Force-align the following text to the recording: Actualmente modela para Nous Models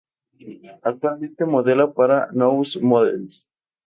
Actualmente 0.89 1.45
modela 1.53 1.85
para 1.93 2.17
Nous 2.37 2.71
Models 2.89 3.33